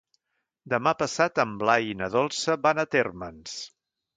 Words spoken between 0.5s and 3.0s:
Demà passat en Blai i na Dolça van a